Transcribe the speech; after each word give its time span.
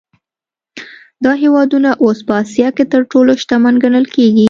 دا 1.23 1.31
هېوادونه 1.43 1.89
اوس 2.03 2.19
په 2.27 2.33
اسیا 2.43 2.69
کې 2.77 2.83
تر 2.91 3.01
ټولو 3.11 3.31
شتمن 3.41 3.75
ګڼل 3.83 4.05
کېږي. 4.15 4.39